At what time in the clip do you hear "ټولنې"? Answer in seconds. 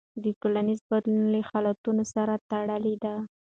0.41-0.73